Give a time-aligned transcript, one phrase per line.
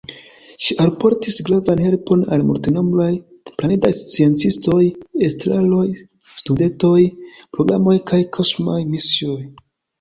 [0.67, 3.11] Ŝi alportis gravan helpon al multenombraj
[3.59, 4.79] planedaj sciencistoj,
[5.29, 5.85] estraroj,
[6.41, 6.99] studentoj,
[7.59, 9.41] programoj kaj kosmaj misioj.